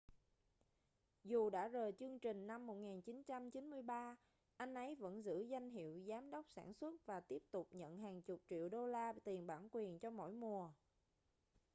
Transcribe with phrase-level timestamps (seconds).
[1.23, 4.15] dù đã rời chương trình năm 1993
[4.57, 8.21] anh ấy vẫn giữ danh hiệu giám đốc sản xuất và tiếp tục nhận hàng
[8.21, 10.71] chục triệu đô la tiền bản quyền cho mỗi mùa